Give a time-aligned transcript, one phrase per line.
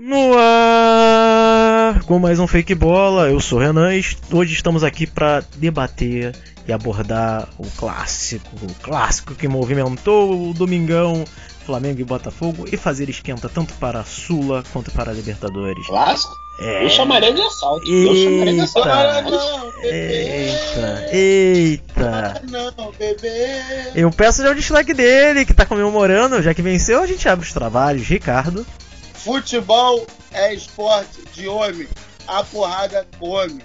[0.00, 4.02] No ar, com mais um Fake Bola, eu sou o Renan e
[4.32, 6.34] hoje estamos aqui para debater
[6.66, 11.24] e abordar o clássico, o clássico que movimentou o Domingão,
[11.66, 15.86] Flamengo e Botafogo e fazer esquenta tanto para a Sula quanto para a Libertadores.
[15.86, 16.47] Clássico?
[16.58, 16.84] É.
[16.84, 17.88] Eu chamaria de assalto.
[17.88, 18.88] Eu chamaria de assalto.
[18.88, 22.42] Eita, não, eita, eita.
[22.76, 23.62] Não, bebê.
[23.94, 27.46] Eu peço já o destaque dele, que tá comemorando, já que venceu, a gente abre
[27.46, 28.06] os trabalhos.
[28.08, 28.66] Ricardo.
[29.14, 31.86] Futebol é esporte de homem.
[32.26, 33.62] A porrada come.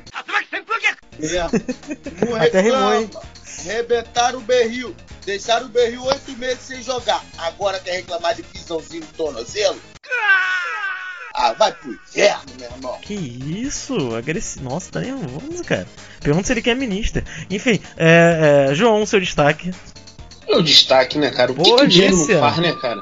[1.19, 2.25] É.
[2.25, 3.01] Não Até rimou, hein?
[3.01, 3.25] reclama.
[3.63, 4.95] Rebentaram o berril.
[5.25, 7.23] Deixaram o berril oito meses sem jogar.
[7.37, 9.79] Agora quer reclamar de pisãozinho no tornozelo?
[10.05, 10.92] Ah,
[11.57, 12.97] vai pro inferno, meu irmão.
[13.01, 14.15] Que isso?
[14.15, 14.69] Agressivo.
[14.69, 15.87] Nossa, tá nervoso, cara.
[16.21, 17.23] Pergunta se ele quer ministra.
[17.49, 19.71] Enfim, é, é, João, seu destaque.
[20.47, 21.51] Meu destaque, né, cara?
[21.51, 23.01] O que, Pô, que o dinheiro não faz, né, cara?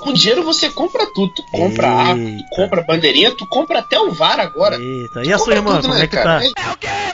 [0.00, 1.32] Com dinheiro você compra tudo.
[1.34, 2.00] Tu compra Eita.
[2.00, 4.76] arma, tu compra bandeirinha, tu compra até o VAR agora.
[4.76, 6.40] Eita, Tu e a sua irmã, tudo, como né, é que cara?
[6.40, 6.44] tá?
[6.44, 7.12] É, é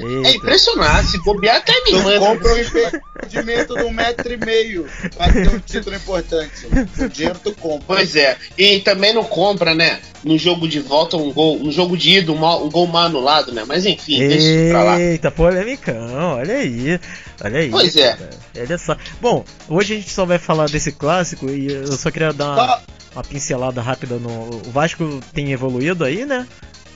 [0.00, 0.30] Eita.
[0.36, 1.08] impressionante.
[1.08, 2.18] Se bobear até irmã.
[2.18, 6.66] compra um impedimento de um metro e meio pra ter um título importante.
[6.98, 7.96] O dinheiro tu compra.
[7.96, 8.36] Pois é.
[8.56, 10.00] E também não compra, né?
[10.24, 13.04] No jogo de volta um gol, no jogo de ida um, mal- um gol mal
[13.06, 13.64] anulado, né?
[13.66, 15.00] Mas enfim, deixa isso pra lá.
[15.00, 17.00] Eita, polemicão, olha aí.
[17.44, 17.70] Olha aí.
[17.70, 18.12] Pois é.
[18.14, 18.30] cara.
[18.58, 18.96] Olha só.
[19.20, 22.80] Bom, hoje a gente só vai falar desse clássico e eu só queria dar uma,
[23.14, 24.30] uma pincelada rápida no.
[24.66, 26.46] O Vasco tem evoluído aí, né?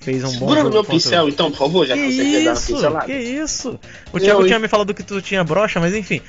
[0.03, 2.13] Fez um bom Segura no meu contra o- pincel, então, por favor, já Que que
[2.13, 2.67] você quer dar uma isso?
[2.75, 3.07] pincelada.
[3.07, 3.81] Que isso?
[4.13, 4.47] O Eu, Thiago hein?
[4.49, 6.21] tinha me falado que tu tinha brocha, mas enfim.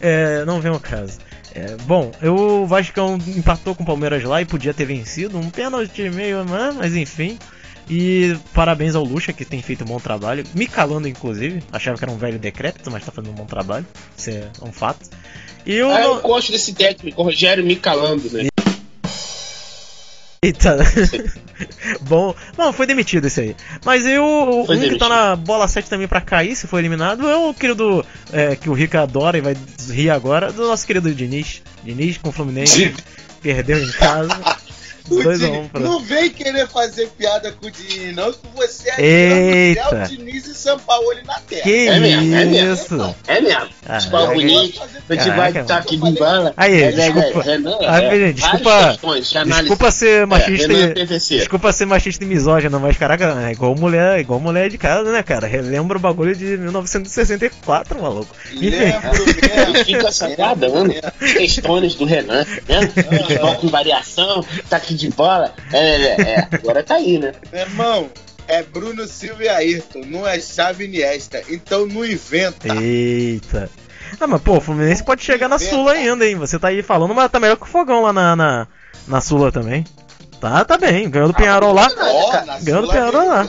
[0.00, 1.18] É, não vem ao caso.
[1.54, 5.38] É, bom, eu- o Vascão empatou com o Palmeiras lá e podia ter vencido.
[5.38, 6.72] Um pênalti meio, né?
[6.76, 7.38] mas enfim.
[7.88, 10.44] E parabéns ao Lucha, que tem feito um bom trabalho.
[10.54, 11.62] Me calando, inclusive.
[11.72, 13.86] Achava que era um velho decrépito, mas tá fazendo um bom trabalho.
[14.16, 15.08] Isso é um fato.
[15.64, 15.90] E o.
[15.90, 18.48] Ah, eu gosto desse técnico, o Rogério me calando, né?
[20.42, 20.76] Eita.
[22.02, 23.56] Bom, bom, foi demitido esse aí.
[23.82, 24.98] Mas e o, um Foi que demitido.
[24.98, 28.68] tá na bola 7 também pra cair, se foi eliminado, é o querido é, que
[28.68, 29.56] o Rica adora e vai
[29.88, 31.62] rir agora, do nosso querido Diniz.
[31.82, 32.94] Diniz com o Fluminense.
[33.40, 34.55] Perdeu em casa.
[35.10, 35.80] O 2 a Diniz- 1 pra...
[35.80, 39.00] Não vem querer fazer piada com o Diniz, não, que você é
[39.68, 40.06] Eita.
[40.08, 41.62] Diniz e São Paulo na terra.
[41.62, 42.72] Que É mesmo, é mesmo.
[42.74, 43.14] isso?
[43.26, 43.68] É mesmo.
[43.88, 44.34] Ah, Futebol é.
[44.34, 46.52] bonito, a gente vai estar aqui de bala.
[46.56, 47.40] Aí, É, desculpa.
[47.40, 49.32] é, Renan, Ah, é, menino, desculpa- questões.
[49.46, 51.36] Desculpa ser machista é, e...
[51.38, 55.22] Desculpa ser machista e misógino, mas caraca, é igual mulher, igual mulher de casa, né,
[55.22, 55.46] cara?
[55.46, 58.34] Relembra o bagulho de 1964, maluco.
[58.52, 59.84] Lembro mesmo.
[59.84, 60.94] fica se agradando.
[61.18, 62.80] Questões do Renan, né?
[63.20, 65.54] Futebol com variação, tá aqui de bola.
[65.72, 66.48] É, é, é.
[66.52, 67.32] Agora tá aí, né?
[67.52, 68.08] Irmão,
[68.48, 71.42] é Bruno Silva e Ayrton, não é Xavi Iniesta.
[71.48, 72.68] Então não inventa.
[72.74, 73.70] Eita.
[74.20, 75.58] Não, mas pô, o Fluminense pode chegar na.
[75.58, 76.36] Sula ainda, hein?
[76.36, 78.66] Você tá aí falando, mas tá melhor que o Fogão lá na, na,
[79.06, 79.84] na Sula também.
[80.40, 81.08] Tá, tá bem.
[81.08, 81.88] Ganhou do Penharol lá.
[81.98, 83.46] Ó, na Ganhou do Penharol lá.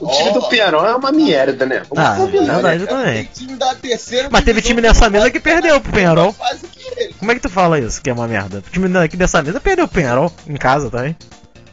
[0.00, 1.82] O time do Penharol é uma merda, né?
[1.90, 2.80] Vamos Ah, combinar, verdade.
[2.80, 2.86] né?
[2.86, 3.24] também.
[3.24, 6.32] Tem time da terceira Mas teve time nessa mesa que perdeu pro Penharol.
[6.72, 6.77] Que.
[7.18, 8.58] Como é que tu fala isso, que é uma merda?
[8.58, 11.16] O time daqui dessa mesa perdeu o Penharol em casa também.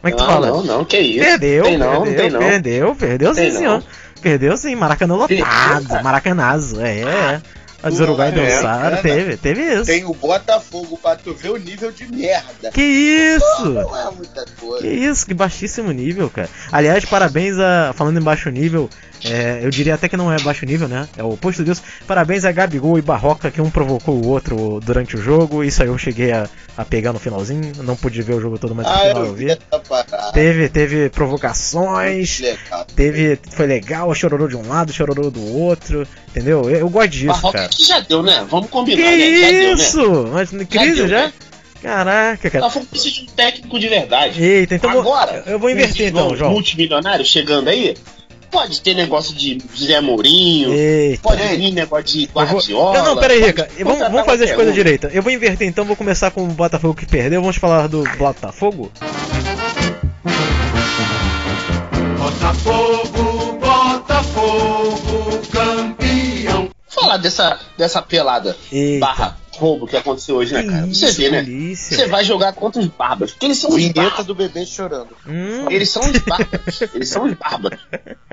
[0.00, 0.46] Como é que tu Não, fala?
[0.48, 1.24] não, não, que isso.
[1.24, 2.38] Perdeu, Tem não, perdeu, tem não.
[2.40, 3.82] perdeu, perdeu sim, Tem senhor.
[4.20, 6.02] Perdeu sim, Maracanã lotado.
[6.02, 7.42] Maracanazo, é, é.
[7.82, 9.84] A Uruguai é, dançaram, teve, teve isso.
[9.84, 12.70] Tem o Botafogo pra tu ver o nível de merda.
[12.72, 13.68] Que isso!
[13.68, 14.82] Não é muita coisa.
[14.82, 16.48] Que isso, que baixíssimo nível, cara.
[16.72, 17.92] Aliás, parabéns a.
[17.94, 18.88] Falando em baixo nível,
[19.24, 21.08] é, eu diria até que não é baixo nível, né?
[21.16, 21.82] É o oposto disso.
[22.06, 25.64] Parabéns a Gabigol e Barroca, que um provocou o outro durante o jogo.
[25.64, 27.72] Isso aí eu cheguei a, a pegar no finalzinho.
[27.82, 29.56] Não pude ver o jogo todo, mas no Ah, final eu vi.
[30.32, 32.40] Teve, teve provocações.
[32.40, 32.84] Legal.
[32.94, 33.38] Teve.
[33.50, 36.06] Foi legal, chororou de um lado, chororou do outro.
[36.28, 36.68] Entendeu?
[36.70, 37.68] Eu, eu gosto disso, Barroca cara.
[37.70, 38.46] que já deu, né?
[38.50, 39.40] Vamos combinar, Que né?
[39.40, 39.72] Já deu, né?
[39.72, 40.28] isso?
[40.32, 41.26] Mas crise deu, já?
[41.26, 41.32] né?
[41.82, 42.64] Caraca, cara.
[42.64, 44.42] Botafogo precisa de um técnico de verdade.
[44.42, 46.50] Eita, então Agora, eu vou inverter então, João.
[46.50, 47.94] multimilionários chegando aí,
[48.56, 51.20] pode ter negócio de Zé Mourinho, Eita.
[51.22, 52.98] pode vir negócio de Eu vou- Guardiola.
[52.98, 53.68] Não, não, peraí, pode Rica.
[53.84, 54.74] Vamos, vamos fazer as coisas um.
[54.76, 55.06] direito.
[55.08, 57.42] Eu vou inverter então, vou começar com o Botafogo que perdeu.
[57.42, 58.90] Vamos falar do Botafogo?
[62.18, 66.70] Botafogo, Botafogo, campeão.
[66.88, 69.00] Falar dessa, dessa pelada Eita.
[69.06, 70.86] barra roubo que aconteceu hoje, né, cara?
[70.86, 71.42] Você vê, né?
[71.42, 71.96] polícia.
[71.96, 74.26] Você vai jogar contra os bárbaros, porque eles são os Vinheta bárbaros.
[74.26, 75.16] do bebê chorando.
[75.26, 76.80] Hum, Eles são os bárbaros.
[76.94, 77.80] eles são os bárbaros.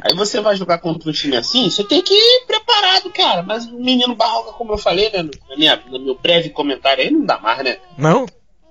[0.01, 3.41] Aí você vai jogar contra um time assim, você tem que ir preparado, cara.
[3.43, 5.23] Mas o menino Barroca, como eu falei, né?
[5.49, 7.77] Na minha, no meu breve comentário aí, não dá mais, né?
[7.97, 8.25] não?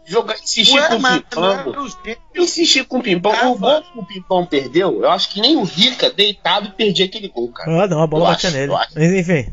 [0.04, 1.74] Jogar, insistir Ué, com o Pimpão.
[1.74, 1.96] é os.
[2.34, 3.52] Insistir com o Pimpão.
[3.52, 7.28] O gol que o Pimpão perdeu, eu acho que nem o Rica deitado perdia aquele
[7.28, 7.84] gol, cara.
[7.84, 8.72] Ah, não, a bola Eu batia acho, nele.
[8.72, 9.52] Mas enfim.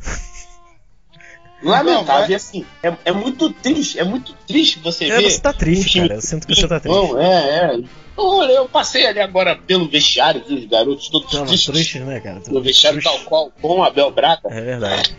[1.61, 2.29] Lamentável.
[2.29, 5.29] E assim, é, é muito triste, é muito triste você É, ver.
[5.29, 6.15] você tá triste, cara.
[6.15, 6.95] Eu sinto que você tá triste.
[6.97, 7.79] Não, é, é.
[8.17, 12.19] Eu, eu passei ali agora pelo vestiário, vi os garotos todos Tamo tristes triste, né,
[12.19, 12.41] cara?
[12.49, 13.17] no vestiário Triste.
[13.17, 14.41] tal qual com Abel Braga.
[14.49, 15.15] É verdade.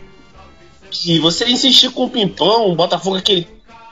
[0.89, 3.47] que você insistir com o pimpão, o Botafogo aquele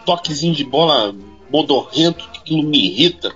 [0.06, 1.16] toquezinho de bola
[1.52, 3.32] modorrento, que aquilo me irrita.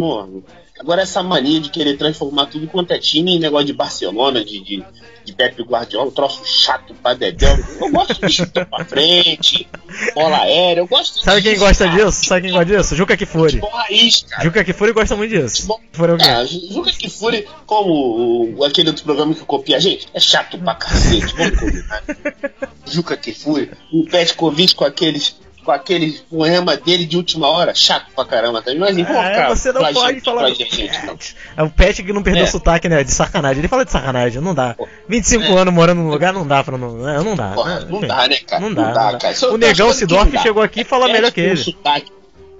[0.00, 0.44] Mano,
[0.80, 4.58] agora essa mania de querer transformar tudo quanto é time em negócio de Barcelona, de,
[4.60, 4.82] de,
[5.24, 7.54] de Pepe Guardiola, um troço chato pra Dedéu.
[7.80, 9.68] Eu gosto de chutar pra frente,
[10.14, 11.96] bola aérea, eu gosto Sabe quem gosta cara.
[12.04, 12.24] disso?
[12.24, 12.96] Sabe quem gosta disso?
[12.96, 13.60] Juca Kifuri.
[13.72, 14.42] Raiz, cara.
[14.42, 15.56] Juca Kifuri gosta muito disso.
[15.66, 20.58] Futebol- Kifuri é Juca Kifuri, como aquele outro programa que copia a gente, é chato
[20.58, 22.02] pra cacete, vamos combinar.
[22.90, 25.36] Juca Kifuri, o Petkovic com aqueles,
[25.70, 29.72] com aqueles poema dele de última hora, chato pra caramba também, mas enfim, É, você
[29.72, 30.88] não pode falar do gente.
[30.88, 31.36] Pet.
[31.56, 32.48] É o Pet que não perdeu É.
[32.48, 33.04] o sotaque, né?
[33.04, 33.60] De sacanagem.
[33.60, 34.74] Ele fala de sacanagem, não dá.
[35.08, 35.58] 25 É.
[35.60, 36.92] anos morando num lugar, não dá pra não.
[36.92, 37.50] Não, não dá.
[37.50, 37.86] Porra, né?
[37.88, 38.60] não dá, né, cara?
[38.60, 39.18] Não dá, não dá.
[39.18, 39.34] cara.
[39.40, 41.56] É O negão Sidorf chegou aqui e fala melhor que ele.
[41.56, 42.10] sotaque.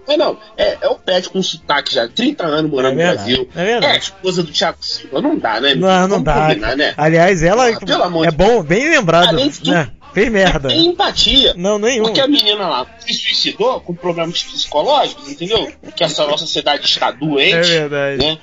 [0.08, 3.34] É, não, é, é o Pet com sotaque já, 30 anos morando É no verdade,
[3.36, 3.48] Brasil.
[3.54, 3.92] é verdade.
[3.94, 5.74] a esposa do Thiago Silva, não dá, né?
[5.76, 6.46] Não, não Vamos dá.
[6.48, 6.94] combinar, né?
[6.96, 9.28] Aliás, ela Ah, pelo amor é de bom, bem lembrado.
[9.28, 9.88] Além de né?
[10.12, 10.68] Fez merda.
[10.68, 11.54] Tem empatia.
[11.56, 12.04] Não, nenhum.
[12.04, 15.72] Porque a menina lá se suicidou com problemas psicológicos, entendeu?
[15.94, 17.54] Que essa nossa sociedade está doente.
[17.54, 18.18] É verdade.
[18.18, 18.38] Né?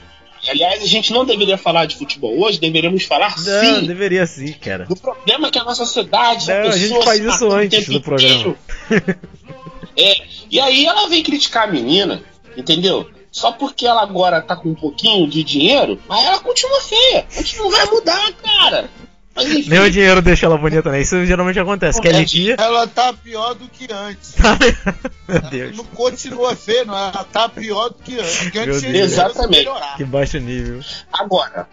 [0.47, 4.53] Aliás, a gente não deveria falar de futebol hoje, deveríamos falar Não, sim deveria sim,
[4.53, 4.85] cara.
[4.85, 6.47] do problema que a nossa sociedade.
[6.47, 8.55] Não, a pessoa gente faz isso antes do programa.
[9.99, 10.15] É,
[10.51, 12.21] e aí ela vem criticar a menina,
[12.55, 13.09] entendeu?
[13.31, 17.25] Só porque ela agora tá com um pouquinho de dinheiro, mas ela continua feia.
[17.31, 18.91] A gente não vai mudar, cara.
[19.38, 19.69] Mas enfim.
[19.69, 21.00] Nem o dinheiro deixa ela bonita, né?
[21.00, 22.01] Isso geralmente acontece.
[22.01, 22.51] Que a É, gente.
[22.60, 24.34] Ela tá pior do que antes.
[25.30, 25.78] Meu Deus.
[25.78, 26.98] Não continua feio, não.
[26.98, 28.38] Ela tá pior do que antes.
[28.39, 28.60] Porque
[28.98, 29.69] Exatamente.
[29.95, 30.81] Que baixo nível.
[31.13, 31.68] Agora,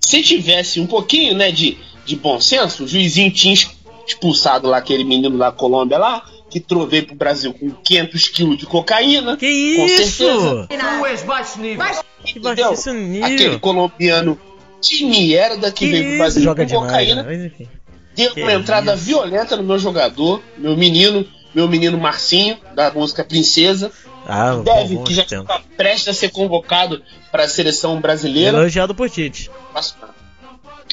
[0.00, 3.70] se tivesse um pouquinho, né, de, de bom senso, o juizinho tinha ex-
[4.06, 8.66] expulsado lá aquele menino da Colômbia lá, que trovei pro Brasil com 500 quilos de
[8.66, 9.36] cocaína.
[9.36, 10.10] Que Com isso?
[10.26, 10.66] certeza.
[10.68, 11.86] Tu és baixo nível.
[12.24, 12.66] Que entendeu?
[12.68, 13.26] baixíssimo nível.
[13.34, 14.38] Aquele colombiano
[14.82, 16.18] de merda que, Que veio?
[16.18, 17.22] Brasil Joga com demais, cocaína, né?
[17.26, 17.68] Mas enfim.
[18.14, 19.04] deu Que uma entrada isso.
[19.04, 23.90] violenta no meu jogador, meu menino, meu menino Marcinho, da música Princesa,
[24.26, 25.42] Ah, deve, bom, que já tempo.
[25.42, 28.56] está prestes a ser convocado para a seleção brasileira.
[28.58, 29.50] Elogiado por Tite.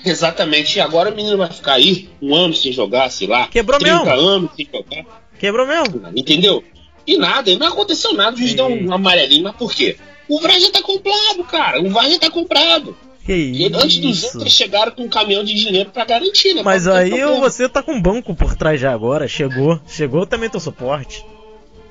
[0.05, 3.77] Exatamente, e agora o menino vai ficar aí um ano sem jogar, sei lá, Quebrou
[3.79, 4.19] 30 mesmo.
[4.29, 5.05] anos sem jogar,
[5.37, 6.01] Quebrou mesmo.
[6.15, 6.63] entendeu?
[7.05, 8.85] E nada, não aconteceu nada, o juiz deu Ei.
[8.87, 9.97] um amarelinho, mas por quê?
[10.29, 12.95] O VAR já tá comprado, cara, o VAR já tá comprado.
[13.29, 14.37] Que E antes dos isso.
[14.37, 16.63] outros chegaram com um caminhão de dinheiro pra garantir, né?
[16.63, 19.27] Mas aí você tá com um banco por trás já agora.
[19.27, 19.79] Chegou.
[19.87, 21.23] Chegou também teu suporte.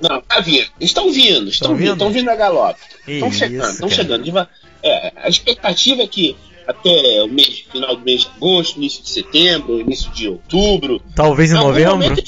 [0.00, 0.66] Não, tá vindo.
[0.80, 2.80] Estão vindo, estão Tão vindo, estão vindo a galope.
[3.06, 4.48] Estão chegando, isso, estão chegando.
[4.82, 6.36] É, a expectativa é que
[6.66, 11.00] até o mês, final do mês de agosto, início de setembro, início de outubro.
[11.14, 11.98] Talvez em novembro.
[11.98, 12.24] momento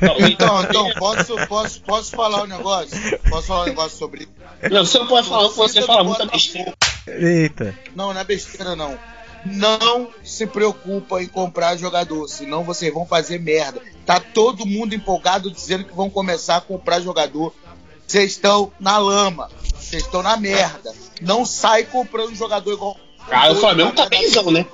[0.00, 3.18] Talvez- Então, então posso, posso, posso falar um negócio?
[3.30, 4.28] Posso falar um negócio sobre.
[4.70, 6.74] Não, você não pode falar que você fala muita besteira.
[7.18, 7.74] Eita.
[7.94, 8.98] Não, não é besteira, não.
[9.44, 13.80] Não se preocupa em comprar jogador, senão vocês vão fazer merda.
[14.04, 17.54] Tá todo mundo empolgado dizendo que vão começar a comprar jogador.
[18.06, 19.50] Vocês estão na lama.
[19.78, 20.92] Vocês estão na merda.
[21.20, 22.96] Não sai comprando jogador igual.
[23.30, 24.66] Ah, o Flamengo tá benzão, né?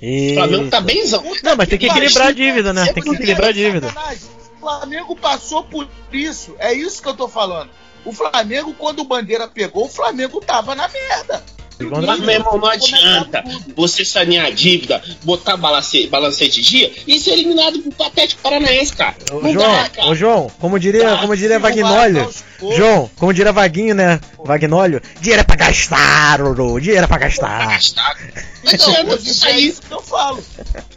[0.00, 1.22] O Flamengo tá benzão.
[1.42, 2.92] Não, mas tem que equilibrar a dívida, né?
[2.92, 3.88] Tem que equilibrar a dívida.
[3.88, 4.28] Sacanagem.
[4.56, 6.54] O Flamengo passou por isso.
[6.58, 7.70] É isso que eu tô falando.
[8.04, 11.42] O Flamengo, quando o Bandeira pegou, o Flamengo tava na merda.
[11.78, 13.44] Mas, meu irmão, não adianta
[13.76, 18.94] você sanear a dívida, botar balance- balancete de dia e ser eliminado pro Patético Paranaense,
[18.96, 19.14] cara.
[19.30, 20.08] Ô, Não João, dá, cara.
[20.08, 22.30] ô João, como diria, Tá, como diria Vagnólio.
[22.76, 24.18] João, como diria Vaguinho, né?
[24.42, 27.68] Vagnólio, dinheiro é pra gastar, Oro, dinheiro é pra Pra gastar.
[27.68, 28.16] gastar.
[28.64, 30.42] Não adianta tu é isso que eu falo.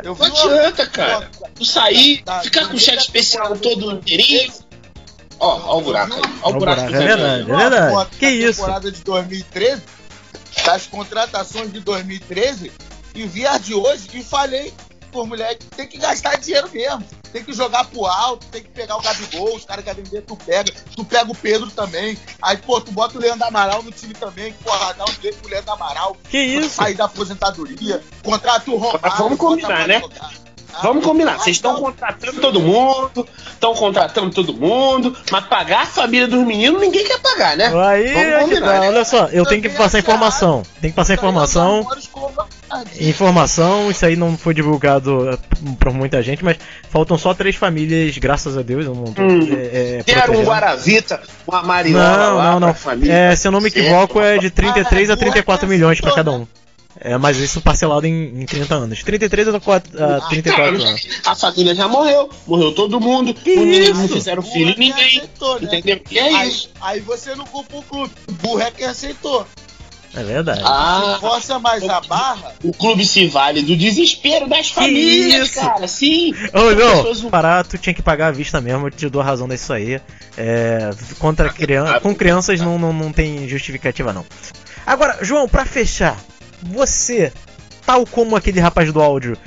[0.03, 1.29] Eu Não adianta, cara.
[1.55, 4.51] Tu sair, ficar com o cheque especial todo inteirinho.
[5.41, 6.21] Ó, ó o buraco aí.
[6.41, 7.43] Ó o buraco buraco, do é verdade.
[7.51, 8.09] uma verdade.
[8.19, 8.59] Que isso?
[8.59, 9.81] temporada de 2013,
[10.69, 12.71] das contratações de 2013,
[13.15, 14.71] e vi as de hoje e falei,
[15.11, 17.03] pô, moleque, tem que gastar dinheiro mesmo.
[17.33, 20.35] Tem que jogar pro alto, tem que pegar o Gabigol, os caras querem vender, tu
[20.35, 20.71] pega.
[20.95, 22.17] Tu pega o Pedro também.
[22.39, 25.49] Aí, pô, tu bota o Leandro Amaral no time também, porra, dá um jeito pro
[25.49, 26.15] Leandro Amaral.
[26.29, 26.69] Que isso?
[26.69, 28.99] Sair da aposentadoria, contrata o Romário.
[29.01, 29.99] Mas vamos combinar, né?
[29.99, 30.31] jogar.
[30.73, 31.81] Ah, Vamos combinar, ah, vocês estão não.
[31.81, 37.19] contratando todo mundo, estão contratando todo mundo, mas pagar a família dos meninos ninguém quer
[37.19, 37.65] pagar, né?
[37.65, 38.88] Aí, Vamos que combinar, tá, né?
[38.89, 40.63] olha só, eu tenho que passar informação.
[40.81, 41.85] Tem que passar informação.
[42.99, 45.38] Informação, isso aí não foi divulgado eh,
[45.79, 46.57] por muita gente, mas
[46.89, 48.85] faltam só três famílias, graças a Deus.
[48.85, 49.47] Eu não tô, Hum.
[49.51, 50.43] é, é, Quero um.
[50.43, 52.73] Guaravita, uma Mariola Não, lá não, pra não.
[52.75, 53.11] família.
[53.13, 56.47] É, se eu não me equivoco, é de 33 a 34 milhões pra cada um.
[57.00, 59.03] É, mas isso parcelado em, em 30 anos.
[59.03, 61.08] 33 a, 4, a 34 cara, anos.
[61.25, 62.29] a família já morreu.
[62.48, 63.34] Morreu todo mundo.
[63.34, 64.13] Que meninos não isso?
[64.15, 65.17] fizeram filho é quem ninguém.
[65.19, 65.67] aceitou, né?
[65.77, 66.01] Entendeu?
[66.10, 66.69] E é Aí, isso.
[66.81, 68.13] aí você não culpa o clube.
[68.27, 69.46] O burro é quem aceitou.
[70.15, 70.62] É verdade.
[70.65, 72.55] Ah, Força mais a barra.
[72.63, 75.60] o clube se vale do desespero das famílias, isso?
[75.62, 75.88] cara.
[75.88, 76.34] Sim.
[76.51, 79.48] Ô, pessoas não, parar, tu tinha que pagar à vista mesmo, eu te dou razão
[79.48, 80.01] disso aí.
[80.36, 84.25] É, contra criança, com crianças não, não, não tem justificativa, não.
[84.84, 86.17] Agora, João, pra fechar,
[86.62, 87.32] você,
[87.86, 89.38] tal como aquele rapaz do áudio,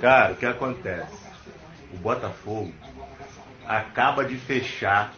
[0.00, 1.12] Cara, o que acontece?
[1.92, 2.72] O Botafogo
[3.66, 5.12] acaba de fechar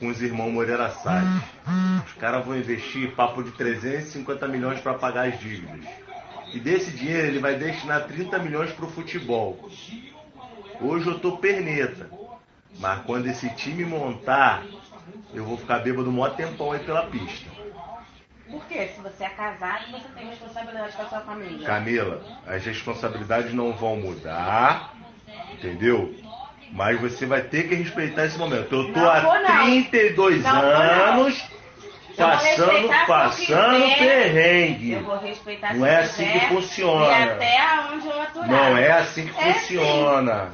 [0.00, 1.42] com os irmãos Moreira Salles.
[2.04, 5.86] Os caras vão investir papo de 350 milhões para pagar as dívidas.
[6.52, 9.70] E desse dinheiro ele vai destinar 30 milhões pro futebol.
[10.80, 12.10] Hoje eu tô perneta.
[12.80, 14.64] Mas quando esse time montar,
[15.34, 17.48] eu vou ficar bêbado um maior tempão aí pela pista.
[18.50, 21.66] Porque se você é casado, você tem responsabilidade com a sua família.
[21.66, 24.92] Camila, as responsabilidades não vão mudar,
[25.52, 26.14] entendeu?
[26.72, 28.72] Mas você vai ter que respeitar esse momento.
[28.74, 29.64] Eu tô Não há vou, não.
[29.64, 30.70] 32 Não vou, não.
[30.70, 31.44] anos
[32.16, 32.96] passando, respeitar
[33.32, 33.98] se eu passando quiser.
[33.98, 34.92] perrengue.
[34.92, 37.06] Eu vou respeitar Não é assim quiser que funciona.
[37.18, 38.48] E até aonde eu aturar.
[38.48, 40.50] Não é assim que É funciona.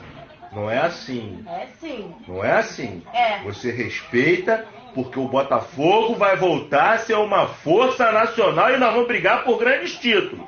[0.52, 1.44] Não é assim.
[1.48, 2.14] É sim.
[2.28, 3.02] Não é assim.
[3.14, 3.38] É.
[3.44, 9.08] Você respeita porque o Botafogo vai voltar a ser uma força nacional e nós vamos
[9.08, 10.46] brigar por grandes títulos.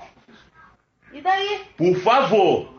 [1.13, 1.63] E daí?
[1.77, 2.75] Por favor.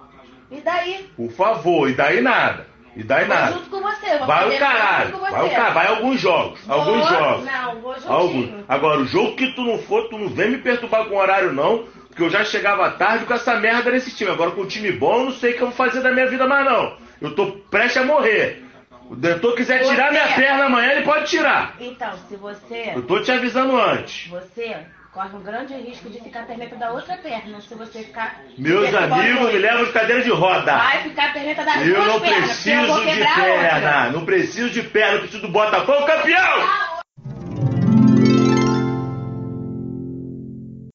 [0.51, 1.10] E daí?
[1.15, 2.67] Por favor, e daí nada.
[2.96, 3.51] E daí Vou nada.
[3.53, 4.17] junto com você.
[4.20, 5.17] Vou Vai o caralho.
[5.17, 5.74] Vai o caralho.
[5.74, 6.62] Vai alguns jogos.
[6.62, 7.46] Vou- Alguns jogos.
[7.46, 8.13] Não, vou juntinho.
[8.13, 8.50] Alguns.
[8.70, 11.86] Agora, o jogo que tu não for, tu não vem me perturbar com horário, não.
[12.08, 14.32] Porque eu já chegava tarde com essa merda nesse time.
[14.32, 16.27] Agora, com o time bom, eu não sei o que eu vou fazer da minha
[16.29, 16.96] vida mais, não.
[17.25, 18.63] Eu tô prestes a morrer.
[19.10, 21.75] O diretor quiser tirar Você- minha perna amanhã, ele pode tirar.
[21.79, 22.91] Então, se você...
[22.96, 24.27] Eu tô te avisando antes.
[24.29, 24.75] Você
[25.13, 27.62] corre um grande risco de ficar perneta da outra perna.
[27.62, 28.41] Se você ficar...
[28.58, 30.75] Meus amigos me levam de cadeira de roda.
[30.75, 32.65] Vai ficar perneta das Eu duas não pernas.
[32.65, 34.10] eu preciso de perna.
[34.12, 35.13] Não preciso de perna.
[35.13, 36.96] Eu preciso do Botafogo campeão.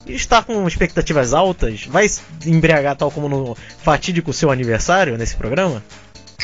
[0.09, 2.05] está com expectativas altas, vai
[2.45, 5.83] embriagar tal como no fatídico seu aniversário nesse programa?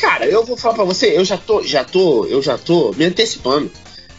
[0.01, 3.05] Cara, eu vou falar pra você, eu já tô, já tô, eu já tô me
[3.05, 3.71] antecipando.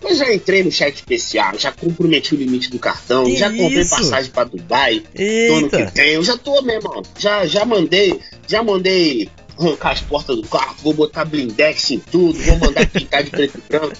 [0.01, 3.81] Eu já entrei no chat especial, já comprometi o limite do cartão, Que já comprei
[3.81, 3.89] isso?
[3.95, 5.91] passagem pra Dubai, do ano que Eita!
[5.91, 6.09] tem.
[6.13, 7.01] Eu já tô, meu irmão.
[7.17, 12.37] Já, já mandei, já mandei arrancar as portas do carro, vou botar blindex em tudo,
[12.39, 13.95] vou mandar pintar de preto e branco.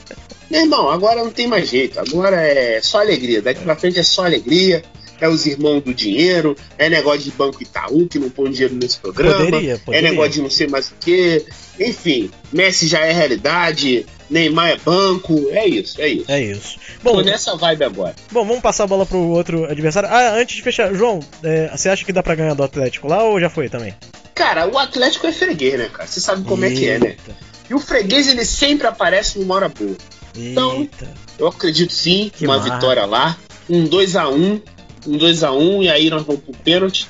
[0.51, 2.00] Meu irmão, agora não tem mais jeito.
[2.00, 3.41] Agora é só alegria.
[3.41, 4.84] Daqui pra frente é só alegria.
[5.19, 8.97] É os irmãos do dinheiro, é negócio de Banco Itaú que não põe dinheiro nesse
[9.00, 9.45] programa.
[9.45, 10.09] Poderia, É poderia.
[10.12, 11.43] negócio de não sei mais o que.
[11.79, 16.31] Enfim, Messi já é realidade, Neymar é banco, é isso, é isso.
[16.31, 16.77] É isso.
[17.03, 18.15] Tô Bom, nessa vibe agora.
[18.31, 20.09] bom, vamos passar a bola pro outro adversário.
[20.12, 23.24] Ah, antes de fechar, João, é, você acha que dá pra ganhar do Atlético lá
[23.24, 23.95] ou já foi também?
[24.36, 26.07] Cara, o Atlético é freguês, né, cara?
[26.07, 27.07] Você sabe como é que é, né?
[27.09, 27.36] Eita,
[27.69, 29.95] E o freguês, ele sempre aparece numa hora boa.
[30.36, 31.07] Então, Eita.
[31.39, 33.38] Eu acredito sim, Que uma vitória lá.
[33.69, 34.62] Um 2x1,
[35.06, 37.08] um 2x1, e aí nós vamos pro pênalti.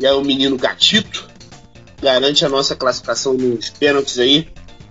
[0.00, 1.28] E aí o menino Gatito
[2.00, 4.48] garante a nossa classificação nos pênaltis aí.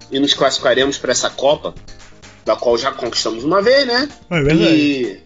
[0.10, 1.75] E nos classificaremos para essa Copa,
[2.46, 4.08] da qual já conquistamos uma vez, né?
[4.32, 5.20] É E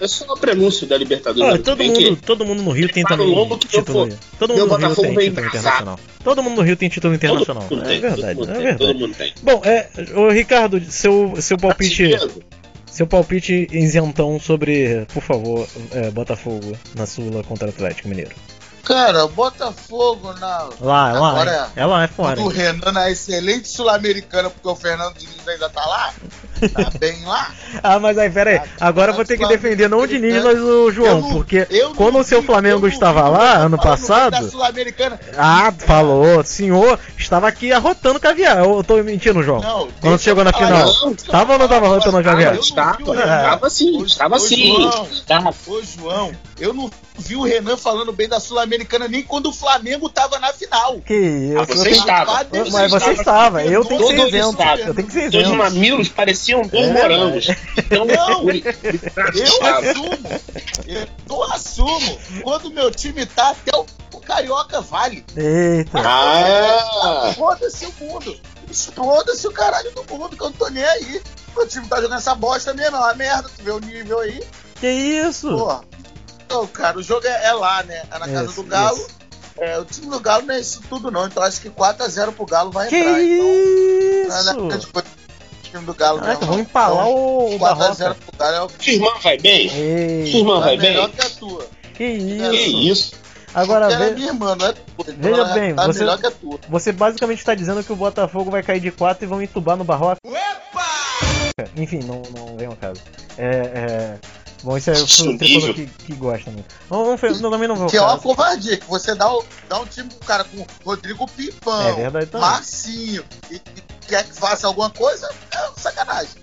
[0.00, 1.58] é só o prenúncio da Libertadores.
[1.58, 4.08] Que todo mundo, todo mundo no Rio tem o também que título.
[4.38, 6.00] Todo mundo no Rio tem título internacional.
[6.24, 7.64] Todo mundo no Rio tem título internacional.
[7.68, 8.78] Todo mundo É tem, todo verdade, mundo é tem, verdade.
[8.78, 9.34] todo mundo tem.
[9.42, 12.42] Bom, é, ô, Ricardo, seu, seu palpite, Artilheiro,
[12.90, 18.34] seu palpite isentão sobre, por favor, é, Botafogo na Sula contra Atlético Mineiro.
[18.84, 20.68] Cara, Botafogo na.
[20.80, 21.70] Lá, é lá, hein?
[21.76, 22.36] é lá, é fora.
[22.36, 26.12] do Renan na excelente Sul-Americana, porque o Fernando Diniz ainda tá lá.
[26.72, 27.50] Tá bem lá.
[27.82, 28.60] Ah, mas aí, pera aí.
[28.80, 31.94] Agora eu vou ter que defender não o Diniz, mas o João, não- porque eu
[31.94, 34.50] quando o seu vi- Flamengo estava vi, lá, ano passado.
[34.50, 35.18] Sul-Americana.
[35.36, 38.58] Ah, falou, senhor, estava aqui arrotando caviar.
[38.58, 39.60] Eu tô mentindo, João.
[39.60, 40.86] Não, Quando chegou na final.
[41.02, 42.56] não, Tava ou não tava arrotando caviar?
[42.56, 44.72] o Estava, estava sim, estava sim.
[45.66, 48.69] Ô, João, eu não vi o Renan falando bem da Sul-Americana
[49.08, 51.00] nem quando o Flamengo tava na final.
[51.00, 52.46] Que isso, Ah, você estava.
[52.72, 54.62] Mas você estava, eu tenho que ser isento.
[54.62, 55.54] Eu tenho que ser Os isento.
[55.56, 57.46] mamilos pareciam dois É, morangos.
[57.76, 60.40] Então, Não, Eu assumo.
[61.28, 62.18] Eu assumo.
[62.42, 65.24] Quando meu time tá, até o, o Carioca vale.
[65.36, 65.98] Eita.
[65.98, 68.38] Ah, Foda-se o mundo.
[68.70, 71.20] Exploda-se o caralho do mundo, que eu não tô nem aí.
[71.56, 73.48] Meu time tá jogando essa bosta mesmo, é uma merda.
[73.56, 74.40] Tu vê o nível aí.
[74.80, 75.48] Que isso?
[75.50, 75.80] Porra.
[76.50, 78.02] Então, cara, o jogo é, é lá, né?
[78.10, 78.96] É na casa Isso, do Galo.
[78.96, 79.08] isso.
[79.56, 81.26] É, o time do Galo não é isso tudo, não.
[81.26, 83.20] Então acho que 4x0 pro Galo vai Que entrar.
[83.22, 84.66] Então, nada isso?
[84.66, 85.08] grande coisa.
[85.62, 86.52] time do Galo Caraca, mesmo.
[86.52, 88.16] vamos empalar o, o 4x0 Barroca.
[88.26, 89.68] pro Galo é o Sua irmã vai bem?
[89.68, 91.16] Sua Ei, irmã é vai melhor bem?
[91.16, 91.66] que a tua.
[91.94, 92.50] que isso.
[92.50, 93.12] Que isso?
[93.54, 94.84] Agora, ela é minha irmã, não é tua.
[95.00, 96.58] Então Veja ela bem, tá você- melhor que a tua.
[96.68, 99.84] você basicamente está dizendo que o Botafogo vai cair de 4 e vão entubar no
[99.84, 100.18] Barroca.
[101.76, 103.00] Enfim, não, não vem ao caso.
[103.36, 104.18] É, é...
[104.62, 106.66] Bom, isso é o tricolor que, que gosta muito.
[106.90, 109.86] Não, não, também não vou Que é uma covardia, que você dá, o- dá um
[109.86, 112.46] time pro cara com Rodrigo Pimpão, É verdade também.
[112.48, 113.62] Marcinho, e, e
[114.06, 116.42] quer que faça alguma coisa, é sacanagem.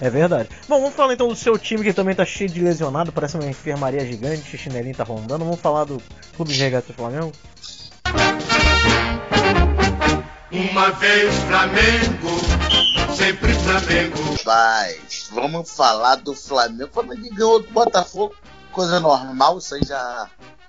[0.00, 0.48] É verdade.
[0.68, 3.46] Bom, vamos falar então do seu time que também tá cheio de lesionado, parece uma
[3.48, 5.44] enfermaria gigante, o chinelinho tá rondando.
[5.44, 6.02] Vamos falar do
[6.36, 7.32] Clube de Regatas do Flamengo?
[10.52, 12.28] Uma vez Flamengo,
[13.16, 14.16] sempre Flamengo.
[14.44, 16.90] Mas vamos falar do Flamengo.
[16.90, 18.34] O Flamengo ganhou do Botafogo,
[18.72, 20.28] coisa normal, isso aí já.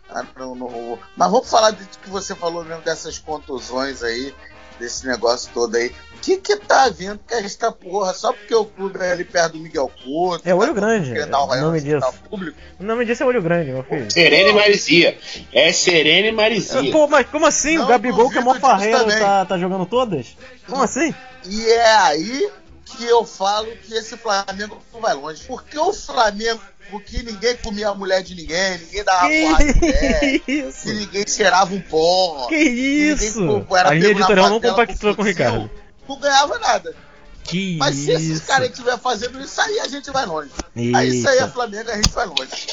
[0.09, 4.33] ah, não- não- Mas vamos falar de que você falou mesmo dessas contusões aí,
[4.79, 5.91] desse negócio todo aí.
[6.15, 8.11] O que que tá havendo com esta porra?
[8.13, 10.47] Só porque o clube é ali perto do Miguel Couto.
[10.49, 12.23] É olho tá grande, dar um o nome hospital disso.
[12.29, 12.57] Público.
[12.79, 14.09] O nome disso é olho grande, meu filho.
[14.11, 15.17] Serena e Marizia.
[15.53, 16.91] É Serena e Marizia.
[16.91, 17.77] Pô, mas como assim?
[17.77, 20.35] o Não Gabigol, que é mó farreiro, tá, tá jogando todas?
[20.67, 21.13] Como assim?
[21.47, 22.51] E é aí
[22.85, 25.43] que eu falo que esse Flamengo não vai longe.
[25.45, 26.61] Porque o Flamengo,
[27.05, 30.83] que ninguém comia a mulher de ninguém, ninguém dava porrada de mulher, Que isso?
[30.83, 32.47] que ninguém cheirava um pó.
[32.47, 33.41] Que isso?
[33.41, 35.69] ninguém, era A na editorial não compactua com o Ricardo.
[36.07, 36.95] Não ganhava nada.
[37.43, 40.51] Que Mas se esses caras estiverem fazendo isso aí, a gente vai longe.
[40.75, 41.47] Aí isso aí é.
[41.47, 42.67] Flamengo, a gente vai longe.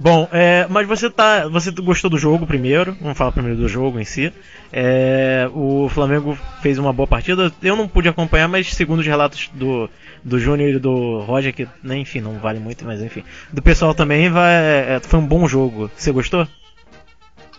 [0.00, 1.48] Bom, é, mas você tá.
[1.48, 2.96] Você gostou do jogo primeiro?
[3.00, 4.32] Vamos falar primeiro do jogo em si.
[4.72, 7.52] É, o Flamengo fez uma boa partida.
[7.60, 9.90] Eu não pude acompanhar, mas segundo os relatos do,
[10.22, 13.24] do Júnior e do Roger, que né, enfim, não vale muito, mas enfim.
[13.52, 15.90] Do pessoal também vai, é, foi um bom jogo.
[15.96, 16.46] Você gostou?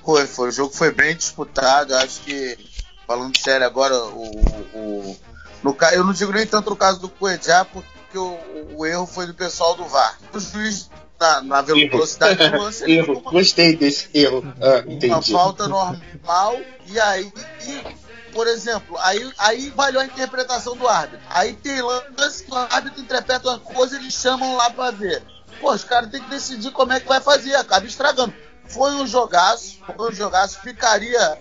[0.03, 0.48] Foi, foi.
[0.48, 1.93] O jogo foi bem disputado.
[1.96, 2.58] Acho que,
[3.05, 4.31] falando sério agora, o.
[4.74, 5.17] o
[5.62, 9.05] no, ca- eu não digo nem tanto no caso do Cuejá, porque o, o erro
[9.05, 10.17] foi do pessoal do VAR.
[10.33, 10.89] O juiz,
[11.19, 11.89] na, na Erro.
[11.91, 13.15] velocidade do lance, Erro.
[13.15, 14.43] tomou Gostei desse erro.
[14.61, 16.57] Ah, uma falta normal.
[16.85, 17.31] E aí,
[17.67, 21.25] e, por exemplo, aí, aí valeu a interpretação do árbitro.
[21.29, 25.22] Aí tem lance que o árbitro interpreta uma coisa e eles chamam lá pra ver.
[25.59, 28.33] Pô, os caras têm que decidir como é que vai fazer, acaba estragando.
[28.65, 31.37] Foi um jogaço, foi um jogaço, ficaria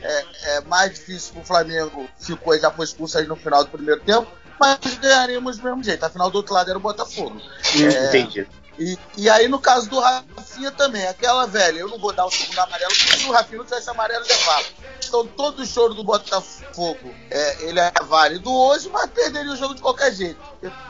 [0.00, 3.64] é, é, mais difícil pro Flamengo se o Coisa já foi expulso aí no final
[3.64, 6.04] do primeiro tempo, mas ganharíamos do mesmo jeito.
[6.04, 7.40] Afinal, do outro lado era o Botafogo.
[7.74, 8.46] É, Entendi.
[8.78, 12.30] e, e aí, no caso do Rafinha também, aquela velha, eu não vou dar o
[12.30, 14.64] segundo amarelo, porque se o Rafinha não tivesse amarelo, levava.
[15.06, 19.74] Então, todo o choro do Botafogo, é, ele é válido hoje, mas perderia o jogo
[19.74, 20.40] de qualquer jeito.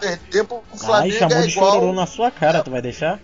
[0.00, 1.94] Perder pro Ai, Flamengo chamou é de chororô igual.
[1.94, 3.20] na sua cara, tu vai deixar?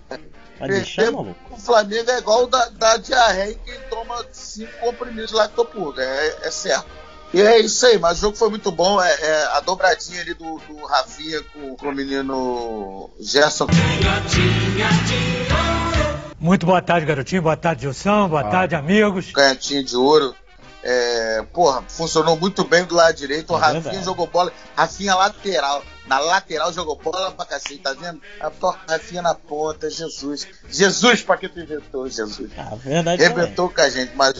[0.59, 1.35] Vai deixar, maluco?
[1.49, 6.51] pro Flamengo é igual da, da diarreia quem toma cinco comprimidos de lactopurga, é, é
[6.51, 6.87] certo.
[7.35, 9.03] E é isso aí, mas o jogo foi muito bom.
[9.03, 13.67] É, é a dobradinha ali do, do Rafinha com, com o menino Gerson
[16.39, 17.41] Muito boa tarde, garotinho.
[17.41, 18.29] Boa tarde, Gilson.
[18.29, 19.31] Boa tarde, amigos.
[19.33, 20.35] canhotinha de ouro.
[20.85, 23.53] É, porra, funcionou muito bem do lado direito.
[23.53, 24.05] O É Rafinha verdade.
[24.05, 24.53] jogou bola.
[24.77, 25.83] Rafinha lateral.
[26.07, 28.21] Na lateral jogou bola pra cacete, tá vendo?
[28.41, 28.51] A
[28.89, 30.49] Rafinha na ponta, Jesus.
[30.69, 32.51] Jesus, pra que tu inventou, Jesus?
[32.59, 33.23] Ah, verdade.
[33.23, 34.35] Rebentou com a gente, mas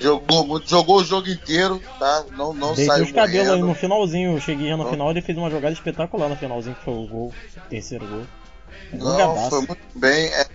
[0.00, 2.24] jogou muito, jogou o jogo inteiro, tá?
[2.30, 4.36] Não, não saiu os cabelos aí no finalzinho.
[4.36, 4.90] Eu cheguei no Não.
[4.90, 8.26] final ele fez uma jogada espetacular no finalzinho, que foi o gol, o terceiro gol.
[8.92, 10.26] Não, foi muito bem.
[10.28, 10.47] É, é,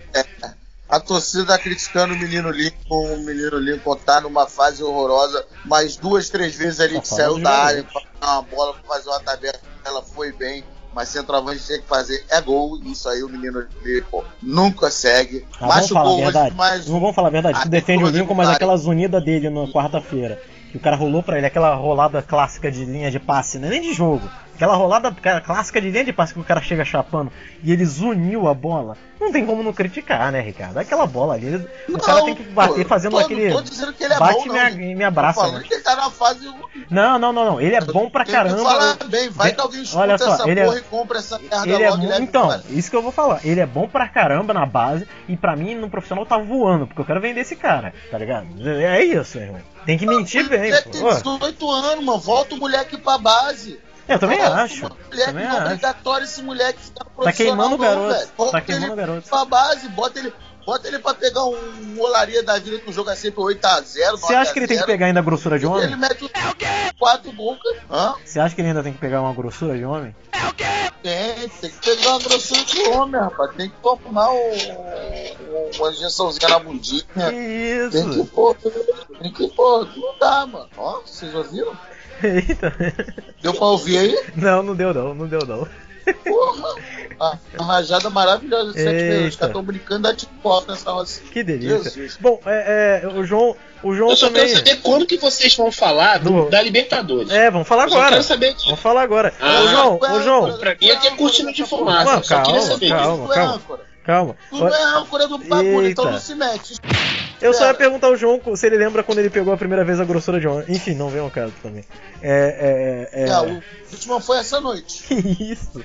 [0.88, 3.14] a torcida tá criticando o menino Lincoln.
[3.14, 7.50] O menino Lincoln tá numa fase horrorosa, mas duas, três vezes ele Tá saiu da
[7.50, 9.58] área pra dar uma bola pra fazer uma tabela.
[9.84, 10.62] Ela foi bem,
[10.94, 12.78] mas centroavante tem que fazer é gol.
[12.84, 15.46] Isso aí o menino Lincoln nunca segue.
[15.54, 16.54] Ah, vamos Machucou falar a verdade.
[16.56, 17.62] mas Não vamos falar a verdade.
[17.62, 20.40] Tu defende o Lincoln, mas aquelas unidas dele na quarta-feira.
[20.74, 23.70] Que o cara rolou pra ele, aquela rolada clássica de linha de passe, não é
[23.70, 24.28] nem de jogo.
[24.56, 27.30] Aquela rolada cara, clássica de linha de passe que o cara chega chapando
[27.62, 28.96] e eles uniu a bola.
[29.20, 30.76] Não tem como não criticar, né, Ricardo?
[30.78, 31.56] Aquela bola ali,
[31.88, 33.48] o Não, cara tem que bater fazendo tô- aquele.
[33.50, 34.68] Não tô dizendo que ele é bate bom, não.
[34.68, 35.64] e me Tô abraça, falando né?
[35.66, 36.44] que ele tá na fase.
[36.90, 37.60] Não, não, não, não.
[37.60, 38.62] Ele é bom pra Tem que caramba.
[38.62, 41.38] falar bem, vai que alguém escuta olha só, essa ele é- porra e compra essa
[41.38, 42.62] merda Ele é logo bom, leva então, embora.
[42.70, 43.40] isso que eu vou falar.
[43.44, 47.00] Ele é bom pra caramba na base e pra mim no profissional tá voando, porque
[47.00, 48.46] eu quero vender esse cara, tá ligado?
[48.68, 49.60] É isso, irmão.
[49.86, 51.38] Tem que mentir bem, moleque tem pô.
[51.38, 52.18] 18 anos, mano.
[52.18, 53.80] Volta o moleque pra base.
[54.06, 54.82] Eu também Volta acho.
[54.82, 55.66] Moleque, Também não é acho.
[55.66, 58.50] obrigatório esse moleque ficar Tá queimando o garoto.
[58.50, 59.28] Tá queimando o garoto.
[59.28, 60.32] pra base, bota ele,
[60.64, 64.12] bota ele pra pegar um olaria da vida que o jogo é sempre 8x0.
[64.18, 65.96] Você acha que ele tem que pegar ainda a grossura de Ele homem?
[65.96, 66.30] mete o
[66.98, 67.58] 4 gols.
[67.90, 68.14] Hã?
[68.24, 70.14] Você acha que ele ainda tem que pegar uma grossura de homem?
[71.02, 73.54] Tem, tem que pegar uma grossura de homem, rapaz.
[73.56, 77.02] Tem que tomar o, o, uma injeçãozinha na bundinha.
[77.12, 78.24] Que Tem que isso?
[78.26, 78.56] pôr,
[79.20, 79.86] tem que pôr.
[79.96, 80.68] Não dá, mano.
[80.78, 81.76] Ó, vocês ouviram?
[82.22, 82.72] Eita.
[83.42, 84.24] Deu pra ouvir aí?
[84.36, 85.68] Não, não deu não, não deu não.
[86.12, 86.74] Porra!
[87.20, 89.04] A, a rajada maravilhosa de 7 Eita.
[89.04, 89.28] minutos.
[89.30, 91.20] Os caras estão brincando da TikTok nessa roça.
[91.32, 91.90] Que delícia.
[91.90, 92.16] Jesus.
[92.20, 94.42] Bom, é, é, o João, o João Eu só também.
[94.46, 97.30] quero saber quando que vocês vão falar do- da Libertadores.
[97.30, 98.10] É, vamos falar Eu só agora.
[98.10, 98.66] quero saber disso.
[98.66, 99.32] Vamos falar agora.
[99.40, 102.04] Ah, ô João, ô João, Pra mim é ter cortina de fumaça.
[102.04, 102.88] Não, eu só queria calma, saber
[103.34, 103.60] calma.
[104.04, 104.36] Calma.
[104.52, 106.74] Não é âncora do bagulho, então não se mete.
[107.40, 109.98] Eu só ia perguntar ao João se ele lembra quando ele pegou a primeira vez
[109.98, 110.64] a grossura de onda.
[110.68, 111.84] Enfim, não vem ao caso também.
[112.22, 113.28] É, é, é.
[113.28, 113.62] É, o
[113.92, 115.04] último foi essa noite.
[115.14, 115.84] Que isso?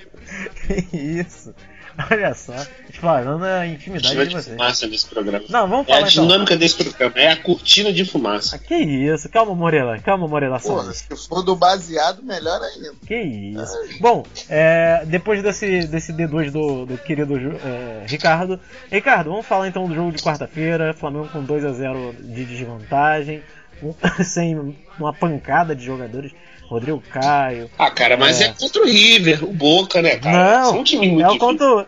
[0.67, 1.55] Que isso?
[2.12, 2.53] Olha só,
[2.93, 4.55] falando a intimidade de de vocês.
[4.55, 5.45] fumaça nesse programa.
[5.49, 6.25] Não, vamos É a falar então.
[6.27, 8.55] dinâmica desse programa, é a cortina de fumaça.
[8.55, 9.27] Ah, Que isso?
[9.29, 9.99] Calma, Morela.
[9.99, 10.59] Calma, Morela.
[10.59, 10.97] Salles.
[10.97, 12.93] se for do baseado, melhor ainda.
[13.05, 13.75] Que isso.
[13.99, 18.59] Bom, é, depois desse, desse D2 do, do querido é, Ricardo.
[18.91, 20.93] Ricardo, vamos falar então do jogo de quarta-feira.
[20.93, 23.43] Flamengo com 2 a 0 de desvantagem.
[24.23, 26.31] sem uma pancada de jogadores.
[26.69, 27.69] Rodrigo Caio.
[27.77, 28.45] Ah, cara, mas É.
[28.45, 30.60] é, contra o River, o Boca, né, cara?
[30.62, 31.60] Não, São times muito É o difíceis.
[31.60, 31.86] conto.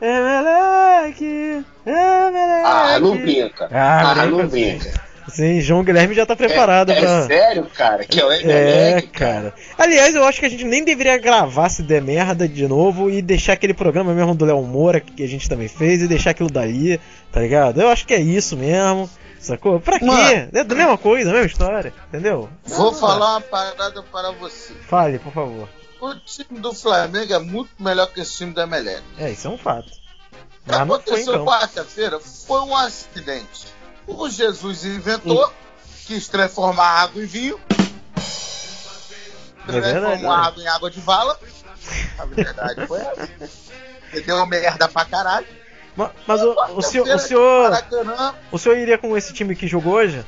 [0.62, 1.65] Emeleque!
[1.86, 2.65] Emeleque!
[2.65, 3.70] Ah, não brinca.
[3.72, 4.91] Ah, Ah, não brinca.
[5.30, 7.10] Sim, João Guilherme já tá preparado é, pra.
[7.10, 8.04] É sério, cara?
[8.04, 9.54] Que é o É, Emelec, cara.
[9.78, 13.22] Aliás, eu acho que a gente nem deveria gravar se der merda de novo e
[13.22, 16.50] deixar aquele programa mesmo do Léo Moura que a gente também fez e deixar aquilo
[16.50, 17.00] daí,
[17.32, 17.80] tá ligado?
[17.80, 19.10] Eu acho que é isso mesmo,
[19.41, 19.80] sacou?
[19.80, 20.06] Pra quê?
[20.06, 20.49] Mano.
[20.54, 22.49] É da mesma coisa, a mesma história, entendeu?
[22.65, 24.73] Vou Ah, falar uma parada para você.
[24.88, 25.67] Fale, por favor.
[25.99, 29.04] O time do Flamengo é muito melhor que esse time da Emelec.
[29.17, 29.88] É, isso é um fato.
[29.88, 31.45] O que Mas aconteceu campo.
[31.45, 33.67] quarta-feira foi um acidente.
[34.08, 35.51] O Jesus inventou,
[36.06, 37.60] quis transformar água em vinho.
[39.67, 40.43] É transformou né?
[40.47, 41.39] água em água de vala.
[42.17, 43.30] A verdade foi essa.
[44.12, 45.47] Ele Deu merda pra caralho.
[45.95, 47.71] Ma- Mas o, o senhor, o senhor,
[48.51, 50.23] o senhor iria com esse time que jogou hoje,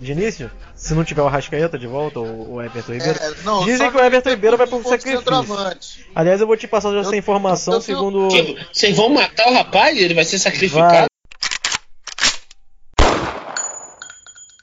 [0.00, 0.50] de início?
[0.74, 3.18] Se não tiver o Arrascaeta de volta ou o Everton Ribeiro?
[3.18, 6.06] é, não, Dizem que o Everton Ribeiro vai pro ponto sacrifício.
[6.14, 8.28] Aliás, eu vou te passar já essa informação, eu- eu- segundo.
[8.72, 9.96] Vocês vão matar o rapaz?
[9.98, 10.92] Ele vai ser sacrificado?
[10.92, 11.06] Vai.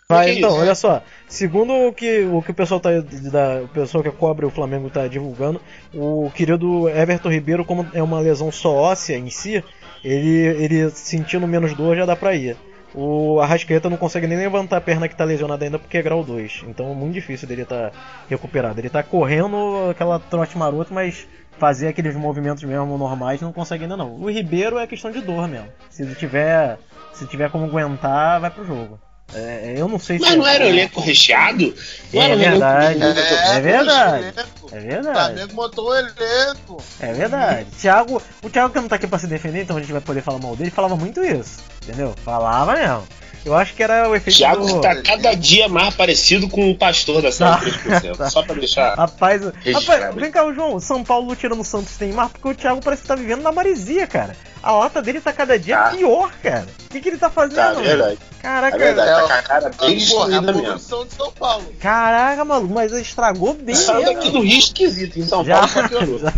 [0.09, 1.01] Vai, Que então, olha só.
[1.27, 2.89] Segundo o que o, que o pessoal tá,
[3.31, 5.59] da, o pessoal que cobre o Flamengo tá divulgando,
[5.91, 9.63] o querido Everton Ribeiro, como é uma lesão só óssea em si,
[10.03, 12.57] ele, ele sentindo menos dor já dá pra ir.
[12.95, 16.23] O Arrascaeta não consegue nem levantar a perna que tá lesionada ainda porque é grau
[16.23, 16.65] 2.
[16.67, 17.91] Então é muito difícil dele estar
[18.29, 18.79] recuperado.
[18.79, 23.97] Ele tá correndo aquela trote maroto, mas fazer aqueles movimentos mesmo normais não consegue ainda
[23.97, 24.15] não.
[24.15, 25.69] O Ribeiro é questão de dor mesmo.
[25.89, 26.77] Se ele tiver,
[27.13, 28.99] se tiver como aguentar, vai pro jogo.
[29.35, 31.73] É, eu não sei se Mas não era o elenco recheado?
[32.13, 33.03] Não É era elenco- verdade.
[33.03, 34.23] É verdade.
[34.23, 34.69] elenco.
[34.71, 35.13] É O verdade.
[35.15, 36.83] Flamengo montou o elenco.
[36.99, 37.65] É verdade.
[37.79, 40.21] Thiago, o Thiago que não tá aqui pra se defender, então a gente vai poder
[40.21, 41.59] falar mal dele, falava muito isso.
[41.83, 42.13] Entendeu?
[42.23, 43.03] Falava mesmo.
[43.45, 44.79] Eu acho que era o efeito Thiago do...
[44.79, 48.15] tá cada dia mais parecido com o pastor da Tá, série 3%.
[48.17, 48.29] tá.
[48.29, 48.95] Só pra deixar.
[48.95, 49.41] Rapaz,
[49.73, 50.75] rapaz, vem cá, o João.
[50.75, 53.41] o São Paulo tirando o Santos tem mar, porque o Thiago parece que tá vivendo
[53.41, 54.33] na maresia, cara.
[54.63, 55.89] A lata dele tá cada dia Tá.
[55.89, 56.65] pior, cara.
[56.85, 57.55] O que, que ele tá fazendo?
[57.55, 58.17] Tá, é verdade.
[58.41, 60.75] Caraca, É verdade, É, tá com a cara bem destruída mesmo.
[60.75, 60.81] de
[61.13, 61.65] São Paulo.
[61.79, 66.19] caraca, maluco, mas estragou bem Saiu daqui do Rio esquisito, em São Já, Paulo piorou.
[66.19, 66.33] já.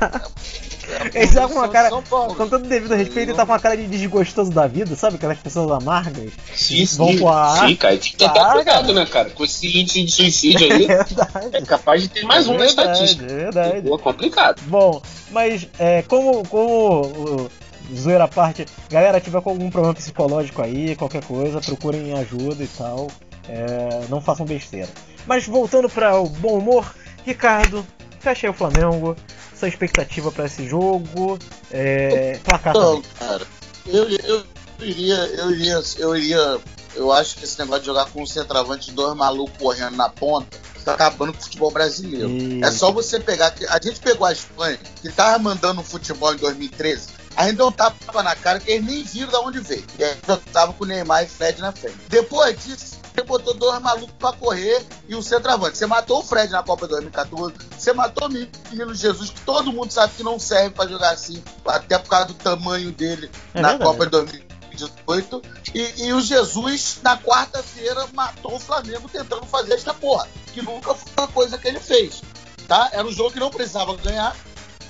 [1.13, 3.75] É Ele tá com uma cara, com todo devido respeito, ele tá com uma cara
[3.75, 5.15] de desgostoso da vida, sabe?
[5.15, 6.31] Aquelas pessoas amargas.
[6.53, 7.17] Sim, Vão sim.
[7.17, 7.67] pro ar.
[7.67, 9.29] Sim, cara, tem que ter Tá, cuidado, né, cara?
[9.31, 11.49] Com esse índice de suicídio aí, É verdade.
[11.53, 13.23] é capaz de ter mais um na verdade, estatística.
[13.25, 13.81] É verdade.
[13.89, 14.61] Pô, complicado.
[14.67, 17.51] Bom, mas é, como, como o-
[17.93, 22.67] zoeira à parte, galera, tiver com algum problema psicológico aí, qualquer coisa, procurem ajuda e
[22.67, 23.07] tal.
[23.47, 24.89] É, não façam besteira.
[25.27, 26.95] Mas voltando para o bom humor,
[27.25, 27.85] Ricardo,
[28.19, 29.15] fecha aí o Flamengo.
[29.57, 31.39] Sua expectativa para esse jogo.
[31.71, 33.03] É, placar Então, também.
[33.19, 33.47] cara,
[33.87, 34.43] eu, eu
[34.79, 36.59] iria, eu iria, eu iria.
[36.95, 40.57] Eu acho que esse negócio de jogar com um centroavante dois malucos correndo na ponta
[40.83, 42.29] tá acabando com o futebol brasileiro.
[42.29, 43.53] E- É só você pegar.
[43.69, 47.07] A gente pegou a Espanha, que tava mandando futebol em 2013.
[47.35, 49.85] A gente deu um tapa na cara que eles nem viram de onde veio.
[49.99, 51.97] E aí já tava com o Neymar e Fred na frente.
[52.07, 55.77] Depois disso, você botou dois malucos pra correr e o centroavante.
[55.77, 57.53] Você matou o Fred na Copa 2014.
[57.77, 61.41] Você matou o menino Jesus, que todo mundo sabe que não serve pra jogar assim,
[61.65, 63.89] até por causa do tamanho dele É na verdade.
[63.89, 65.41] Copa de 2018.
[65.73, 70.27] E, e o Jesus, na quarta-feira, matou o Flamengo tentando fazer esta porra.
[70.53, 72.21] Que nunca foi uma coisa que ele fez.
[72.67, 72.89] Tá?
[72.91, 74.35] Era um jogo que não precisava ganhar.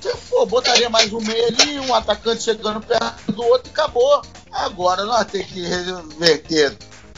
[0.05, 4.21] Você, pô, botaria mais um meio ali, um atacante chegando perto do outro e acabou.
[4.51, 6.77] Agora nós temos que reverter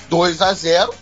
[0.10, 0.94] 2 a 0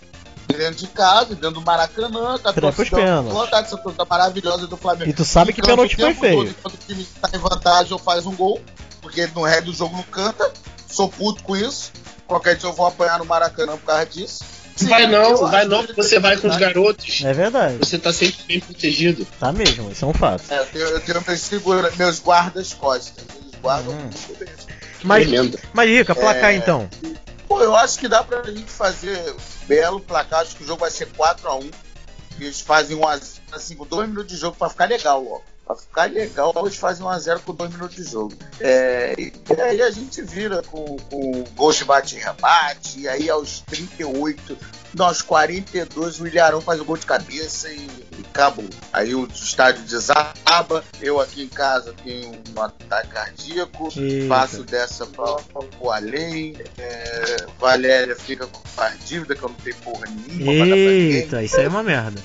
[0.48, 5.10] dentro de casa, dentro do Maracanã, com a torcida vontade, essa torcida maravilhosa do Flamengo.
[5.10, 6.54] E tu sabe que pênalti foi feio.
[6.60, 8.60] Quando o time tá em vantagem ou faz um gol,
[9.00, 10.52] porque no resto do jogo não canta.
[10.88, 11.92] Sou puto com isso.
[12.26, 14.42] Qualquer dia eu vou apanhar no Maracanã por causa disso.
[14.76, 17.22] Sim, vai não, vai não, você vai com os garotos.
[17.24, 17.78] É verdade.
[17.78, 19.26] Você tá sempre bem protegido.
[19.40, 20.44] Tá mesmo, isso é um fato.
[20.50, 23.24] É, eu tenho, eu tenho meus, segura, meus guardas costas.
[23.34, 23.98] Eles guardam Hum.
[24.02, 24.48] muito bem.
[25.02, 25.58] Mas, Tremendo.
[25.72, 26.56] mas Rica, placar É.
[26.56, 26.88] então.
[27.48, 29.34] Pô, eu acho que dá pra gente fazer
[29.66, 30.40] belo placar.
[30.40, 31.70] Acho que o jogo vai ser 4x1.
[32.38, 33.18] E eles fazem um a
[33.52, 35.40] assim, com 2 minutos de jogo pra ficar legal, ó.
[35.66, 38.32] Pra ficar legal, eles fazem 1x0 com 2 minutos de jogo.
[38.60, 43.00] É, e aí a gente vira com, com gol de bate e rebate.
[43.00, 44.56] E aí aos 38,
[44.94, 48.64] nós 42, o Ilharão faz o gol de cabeça e, e acabou.
[48.92, 50.84] Aí o estádio desaba.
[51.00, 53.88] Eu aqui em casa tenho um ataque cardíaco.
[53.96, 54.28] Eita.
[54.28, 56.56] Passo dessa pra, pro além.
[56.78, 60.76] É, Valéria fica com a dívida que eu não tenho porra nenhuma.
[60.76, 62.22] Eita, isso aí é uma merda.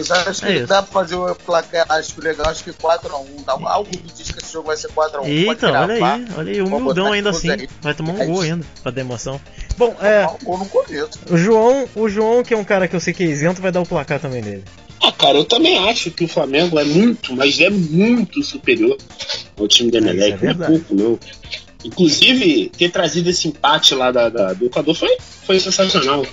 [0.00, 0.66] Isso, acho É que isso.
[0.66, 3.44] dá pra fazer o placar, acho legal, acho que 4x1.
[3.44, 5.26] Dá, algo me diz que esse jogo vai ser 4x1.
[5.26, 7.50] Eita, olha aí, olha aí, humildão ainda assim.
[7.50, 7.68] aí.
[7.82, 8.52] Vai tomar um É gol isso.
[8.52, 9.40] ainda, pra dar emoção.
[9.76, 11.18] Bom, é, Ou no começo.
[11.30, 13.72] o João, o João, que é um cara que eu sei que é isento, vai
[13.72, 14.64] dar o placar também dele.
[15.02, 18.96] Ah, cara, eu também acho que o Flamengo é muito, mas é muito superior
[19.58, 20.30] ao time do Isso é Emelec.
[20.30, 20.72] não é verdade.
[20.72, 21.18] pouco, não.
[21.84, 26.24] Inclusive, ter trazido esse empate lá da, da- do Equador foi, foi sensacional.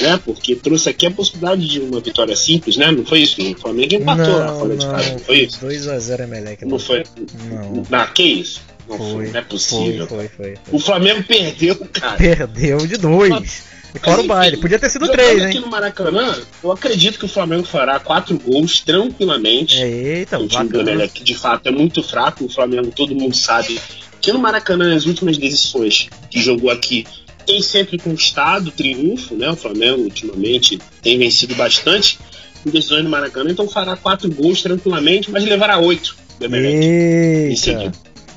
[0.00, 0.20] Né?
[0.24, 2.90] Porque trouxe aqui a possibilidade de uma vitória simples, né?
[2.90, 3.40] Não foi isso?
[3.40, 5.64] O Flamengo empatou lá fora de casa, não foi isso?
[5.64, 6.64] 2x0 Emelec.
[6.64, 7.04] Não foi.
[7.48, 7.82] Não.
[7.92, 8.62] Ah, que isso?
[8.88, 10.06] Não foi, Foi, não é possível.
[10.06, 10.58] Foi, foi, foi.
[10.70, 12.16] O Flamengo perdeu, cara.
[12.16, 13.64] Perdeu de dois.
[13.94, 14.58] E fora o baile.
[14.58, 15.62] Podia ter sido três, aqui hein?
[15.62, 19.80] no Maracanã, eu acredito que o Flamengo fará quatro gols tranquilamente.
[19.80, 20.80] Eita, o time do.
[20.80, 22.44] Emelec de fato é muito fraco.
[22.44, 23.80] O Flamengo, todo mundo sabe
[24.20, 27.06] que no Maracanã, nas últimas decisões que jogou aqui,
[27.46, 29.48] tem sempre conquistado triunfo, né?
[29.50, 32.18] O Flamengo, ultimamente, tem vencido bastante
[32.66, 37.54] em decisões no Maracanã, então fará quatro gols tranquilamente, mas levará oito do Emelec.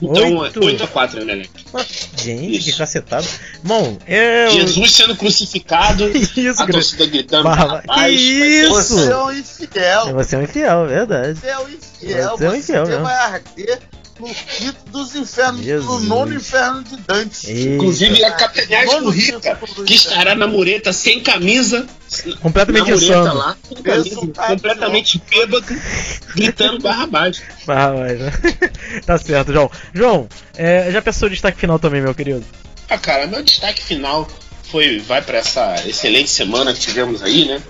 [0.01, 0.63] Então, Oito?
[0.63, 1.49] 8 a 4 Emelec.
[2.15, 2.77] Gente, que Isso.
[2.77, 3.27] cacetado.
[3.61, 4.49] Bom, eu.
[4.51, 7.43] Jesus sendo crucificado, Isso, a torcida gritando.
[7.43, 8.71] Barba- "Rapaz, Que isso?
[8.71, 10.13] Você é um infiel.
[10.13, 11.37] Você é um infiel, verdade.
[11.39, 12.37] Você é um infiel.
[12.37, 13.79] Você é um infiel, Você vai arder
[14.19, 15.85] no quinto dos infernos, Jesus.
[15.85, 17.49] no nono inferno de Dante.
[17.49, 17.69] Eita.
[17.75, 21.87] Inclusive a capelhagem do quinto que estará na mureta sem camisa,
[22.41, 23.33] Completamente insano.
[23.35, 24.15] lá, sem camisa,
[24.47, 25.65] completamente bêbado,
[26.35, 27.41] gritando barra baixo.
[27.65, 28.31] Mas, né?
[29.05, 29.71] tá certo, João.
[29.93, 30.27] João,
[30.57, 32.43] é, já pensou o destaque final também, meu querido?
[32.89, 34.27] Ah, cara, meu destaque final
[34.63, 37.61] foi vai para essa excelente semana que tivemos aí, né?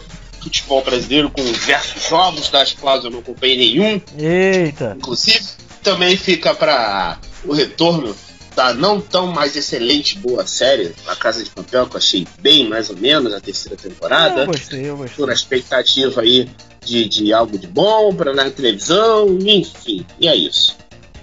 [0.41, 4.95] Futebol brasileiro com diversos jogos, das quais eu não acompanhei nenhum, Eita.
[4.97, 5.45] inclusive.
[5.89, 8.15] Também fica para o retorno
[8.55, 12.69] da não tão mais excelente boa série, A Casa de Papel, que eu achei bem
[12.69, 14.41] mais ou menos a terceira temporada.
[14.41, 15.17] Eu gostei, eu gostei.
[15.17, 16.47] Tô na expectativa aí
[16.85, 20.77] de, de algo de bom para na televisão, enfim, e é isso.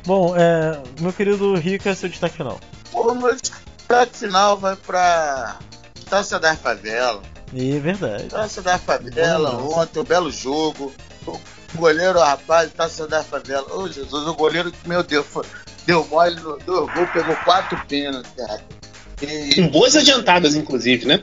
[0.05, 2.59] Bom, é, meu querido Rica, seu destaque final.
[2.91, 5.61] Pô, meu destaque final vai pra
[6.11, 7.23] Taça da Favela.
[7.57, 8.25] É verdade.
[8.25, 10.93] Taça da Favela, ontem, um belo jogo.
[11.77, 13.67] Goleiro, rapaz, Taça da Favela.
[13.75, 15.45] Ô, Jesus, o goleiro, meu Deus, foi-
[15.87, 18.63] deu mole no deu gol, pegou quatro pênaltis, cara.
[19.23, 21.23] E- Com boas adiantadas, inclusive, né?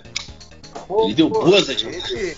[0.87, 2.11] Pô, Ele deu pô, boas adiantadas.
[2.11, 2.35] Ele,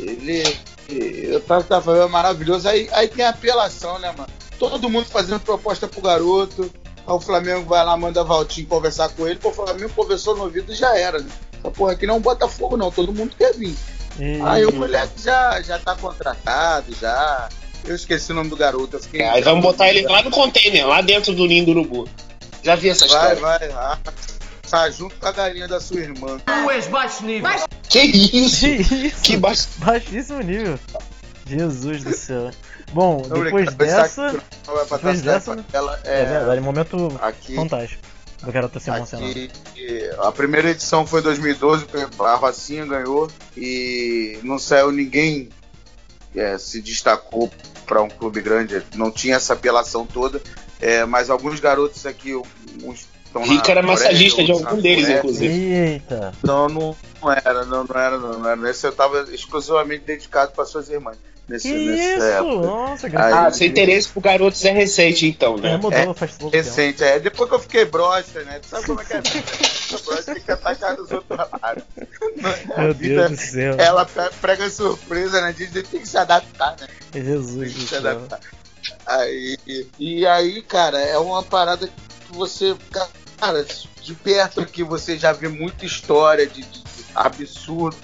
[0.00, 2.68] ele, ele, Favela é maravilhoso.
[2.68, 4.28] Aí, aí tem a apelação, né, mano?
[4.58, 6.70] Todo mundo fazendo proposta pro garoto.
[7.06, 9.38] Aí o Flamengo vai lá, manda Valtinho conversar com ele.
[9.38, 11.28] Pô, o Flamengo conversou no ouvido e já era, né?
[11.58, 12.90] Essa porra aqui não é um Botafogo, não.
[12.90, 13.74] Todo mundo quer vir.
[14.18, 17.48] E- Aí o moleque já, já tá contratado, já.
[17.84, 18.98] Eu esqueci o nome do garoto.
[19.12, 22.08] É, Aí vamos botar ele lá no container, lá dentro do ninho do urubu.
[22.62, 23.40] Já vi essa Vai, história.
[23.40, 23.98] vai, vai.
[24.70, 26.38] Tá junto com a galinha da sua irmã.
[27.88, 28.60] Que isso?
[28.66, 29.22] Que isso?
[29.22, 29.68] Que baixo.
[29.78, 30.78] Baixíssimo nível.
[31.46, 32.50] Jesus do céu.
[32.92, 34.32] Bom, depois dessa.
[34.90, 35.64] depois dessa, né?
[35.70, 38.02] Favela, É, verdade, momento Aqui, fantástico.
[38.42, 39.30] Do se emocionando.
[39.30, 41.86] Aqui, a primeira edição foi em 2012,
[42.18, 45.48] a Rocinha ganhou e não saiu ninguém
[46.34, 47.50] é, se destacou
[47.86, 50.42] para um clube grande, não tinha essa apelação toda,
[50.80, 52.34] é, mas alguns garotos aqui,
[52.82, 55.18] uns estão Rica era massagista de algum deles, Coreia.
[55.18, 55.54] inclusive.
[55.54, 56.32] Eita.
[56.42, 58.56] Não, não, não era, não, não era, não, não era.
[58.56, 61.16] Nesse eu estava exclusivamente dedicado para suas irmãs.
[61.46, 62.22] Nesse, Que nessa isso?
[62.24, 62.66] época.
[62.66, 65.76] Nossa, graças Ah, seu interesse por garotos é recente, então, É, né?
[65.76, 66.64] mudou faz pouco tempo.
[66.64, 67.20] Recente, é.
[67.20, 68.60] Depois que eu fiquei broxa, né?
[68.60, 69.18] Tu sabe como é que é?
[69.94, 71.84] A broxa tem que atacar nos outros trabalhos.
[72.78, 73.74] Meu vida, Deus do céu.
[73.78, 74.06] Ela
[74.40, 75.54] prega surpresa, né?
[75.56, 76.88] Diz que tem que se adaptar, né?
[77.12, 78.40] Jesus Tem que se adaptar.
[79.06, 79.58] Aí,
[79.98, 82.74] e aí, cara, é uma parada que você,
[83.38, 83.66] cara,
[84.02, 87.96] de perto aqui você já vê muita história de, de absurdo,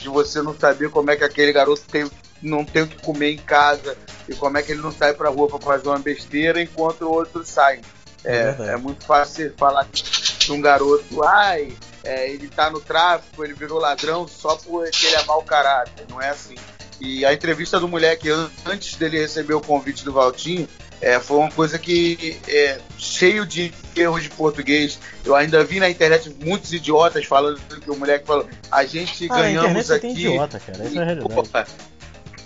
[0.00, 2.10] de você não saber como é que aquele garoto tem,
[2.42, 3.96] não tem o que comer em casa
[4.28, 7.12] e como é que ele não sai pra rua pra fazer uma besteira enquanto o
[7.12, 7.80] outro sai.
[8.24, 11.72] É É, é muito fácil você falar de um garoto, ai,
[12.02, 16.06] é, ele tá no tráfico, ele virou ladrão só porque ele é mau caráter.
[16.08, 16.54] Não é assim.
[17.00, 18.28] E a entrevista do moleque
[18.64, 20.66] antes dele receber o convite do Valtinho
[21.00, 24.98] é, foi uma coisa que é cheio de erros de português.
[25.24, 29.36] Eu ainda vi na internet muitos idiotas falando que o moleque falou: a gente ah,
[29.36, 30.02] ganhamos a aqui.
[30.02, 30.84] Tem idiota, cara.
[30.84, 31.66] Essa é a realidade.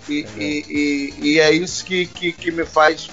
[0.07, 0.41] E, é.
[0.41, 3.09] E, e, e, é isso que, que, que me faz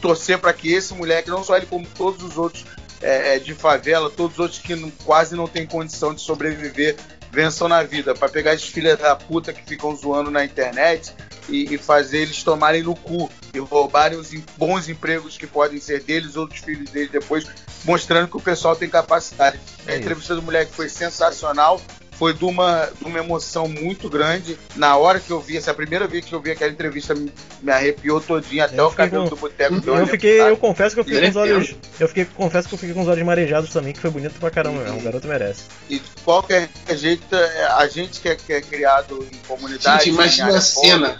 [0.00, 2.64] torcer para que esse moleque, não só ele, como todos os outros
[3.00, 6.96] é, é de favela, todos os outros que não, quase não têm condição de sobreviver,
[7.30, 8.14] vençam na vida.
[8.14, 11.12] Para pegar esses filhos da puta que ficam zoando na internet
[11.48, 16.02] e, e, fazer eles tomarem no cu e roubarem os bons empregos que podem ser
[16.02, 17.46] deles, outros filhos deles depois,
[17.84, 19.58] mostrando que o pessoal tem capacidade.
[19.86, 21.80] É a entrevista do moleque foi sensacional
[22.22, 24.56] foi de uma, de uma emoção muito grande.
[24.76, 27.72] Na hora que eu vi, essa primeira vez que eu vi aquela entrevista, me, me
[27.72, 29.30] arrepiou todinho, até eu o cabelo com...
[29.30, 29.82] do boteco.
[29.84, 31.74] Eu, eu fiquei, eu confesso que eu fiquei com os olhos.
[31.98, 34.52] Eu fiquei, confesso que eu fiquei com os olhos marejados também, que foi bonito pra
[34.52, 35.64] caramba, e, o garoto merece.
[35.90, 40.04] E de qualquer jeito, é, a gente que é, que é criado em comunidade.
[40.04, 41.18] Gente, imagina a cena.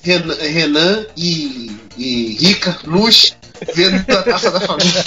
[0.00, 3.36] Renan, Renan e, e Rica, Luz,
[3.74, 5.04] vendo a taça da família,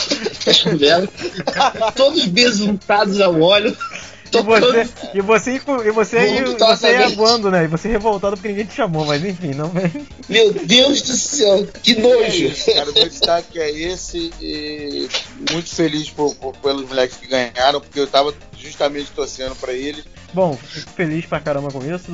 [1.98, 3.76] todos besuntados ao óleo.
[4.34, 5.52] E você, e você,
[5.86, 7.65] e você, aí, você aí aguando, né?
[7.65, 10.08] E você revoltado porque ninguém te chamou, mas enfim, não vem.
[10.30, 12.52] Meu Deus do céu, que nojo!
[12.74, 15.10] Cara, o meu destaque é esse e
[15.52, 20.06] muito feliz por, por, pelos moleques que ganharam, porque eu tava justamente torcendo para eles.
[20.34, 22.12] Bom, fico feliz pra caramba com isso.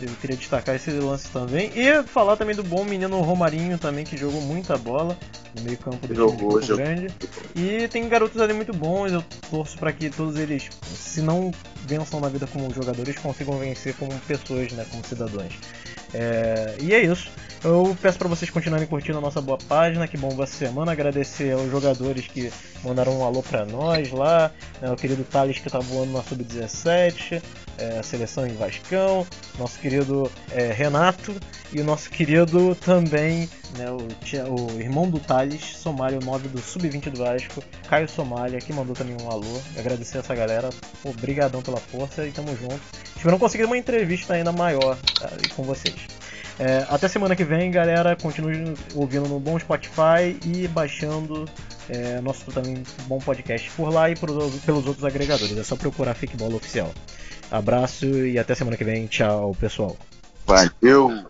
[0.00, 1.70] Eu queria destacar esse lance também.
[1.74, 5.16] E falar também do bom menino Romarinho também, que jogou muita bola
[5.56, 7.14] no meio campo do jogou, time grande.
[7.56, 9.12] E tem garotos ali muito bons.
[9.12, 11.50] Eu torço para que todos eles, se não
[11.86, 15.54] vençam na vida como jogadores, consigam vencer como pessoas, né, como cidadãos.
[16.12, 17.30] É, e é isso.
[17.64, 20.92] Eu peço para vocês continuarem curtindo a nossa boa página, que bomba essa semana.
[20.92, 22.52] Agradecer aos jogadores que
[22.84, 24.50] mandaram um alô para nós lá,
[24.82, 27.42] né, o querido Thales que tá voando na Sub-17,
[27.78, 29.26] é, a seleção em Vascão,
[29.58, 31.34] nosso querido é, Renato
[31.72, 33.48] e o nosso querido também,
[33.78, 38.58] né, o, o irmão do Thales, Somália, o 9 do Sub-20 do Vasco, Caio Somália,
[38.58, 39.58] que mandou também um alô.
[39.78, 40.68] Agradecer essa galera,
[41.02, 42.78] obrigadão pela força e tamo junto.
[43.16, 45.94] Espero conseguir uma entrevista ainda maior tá, com vocês.
[46.58, 48.16] É, até semana que vem, galera.
[48.16, 51.46] Continue ouvindo no bom Spotify e baixando
[51.88, 54.28] é, nosso também bom podcast por lá e por,
[54.64, 55.56] pelos outros agregadores.
[55.56, 56.92] É só procurar Fiqueball Oficial.
[57.50, 59.06] Abraço e até semana que vem.
[59.06, 59.96] Tchau, pessoal.
[60.46, 61.24] Valeu!